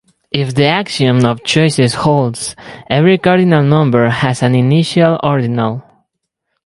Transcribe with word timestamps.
If 0.31 0.55
the 0.55 0.65
axiom 0.65 1.23
of 1.25 1.43
choice 1.43 1.77
holds, 1.93 2.55
every 2.89 3.19
cardinal 3.19 3.61
number 3.61 4.09
has 4.09 4.41
an 4.41 4.55
initial 4.55 5.19
ordinal. 5.21 5.83